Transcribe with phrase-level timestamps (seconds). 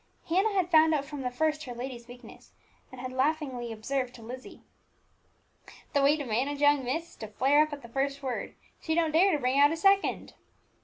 [0.29, 2.53] Hannah had found out from the first her lady's weakness,
[2.91, 4.63] and had laughingly observed to Lizzy,
[5.93, 8.95] "The way to manage young miss is to flare up at the first word; she
[8.95, 10.33] don't dare to bring out a second."